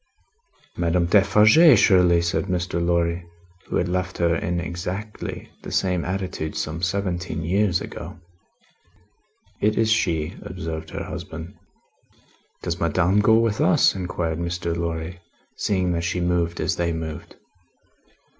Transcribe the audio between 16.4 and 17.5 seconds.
as they moved.